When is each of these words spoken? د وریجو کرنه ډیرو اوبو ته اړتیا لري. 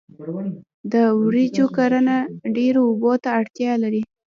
د 0.91 0.93
وریجو 1.21 1.65
کرنه 1.77 2.17
ډیرو 2.55 2.81
اوبو 2.89 3.11
ته 3.23 3.29
اړتیا 3.39 3.71
لري. 3.83 4.01